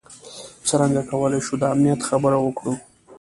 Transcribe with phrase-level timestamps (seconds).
[0.67, 2.73] څرنګه کولای شو د امنیت خبره وکړو.